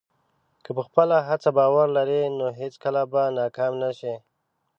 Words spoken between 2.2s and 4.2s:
نو هېڅکله به ناکام نه شې.